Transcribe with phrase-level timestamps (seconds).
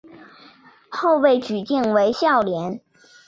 [0.89, 2.81] 后被举荐为孝廉。